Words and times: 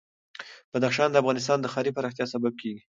بدخشان 0.73 1.09
د 1.11 1.15
افغانستان 1.23 1.57
د 1.61 1.65
ښاري 1.73 1.91
پراختیا 1.97 2.25
سبب 2.33 2.53
کېږي. 2.61 2.79